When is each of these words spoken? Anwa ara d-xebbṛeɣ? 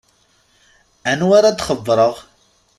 Anwa 1.11 1.33
ara 1.37 1.55
d-xebbṛeɣ? 1.57 2.13